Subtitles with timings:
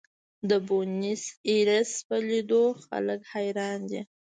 [0.49, 4.01] د بونیس ایرس په لیدو خلک حیران دي.